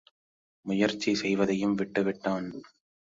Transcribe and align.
முயற்சி 0.65 1.11
செய்வதையும் 1.15 1.75
விட்டுவிட்டான். 1.75 2.47